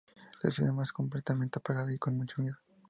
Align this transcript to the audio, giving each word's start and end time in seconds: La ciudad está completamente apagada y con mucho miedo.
La 0.41 0.49
ciudad 0.49 0.73
está 0.81 0.93
completamente 0.95 1.59
apagada 1.59 1.93
y 1.93 1.99
con 1.99 2.17
mucho 2.17 2.41
miedo. 2.41 2.57